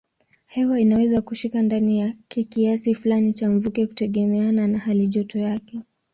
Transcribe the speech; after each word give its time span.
Hewa 0.47 0.79
inaweza 0.79 1.21
kushika 1.21 1.61
ndani 1.61 1.99
yake 1.99 2.43
kiasi 2.43 2.95
fulani 2.95 3.33
cha 3.33 3.49
mvuke 3.49 3.87
kutegemeana 3.87 4.67
na 4.67 4.79
halijoto 4.79 5.39
yake. 5.39 5.79